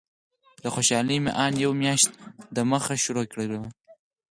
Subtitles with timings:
[0.63, 2.09] له خوشالۍ مې ان یوه میاشت
[2.55, 3.69] دمخه شروع کړې وه.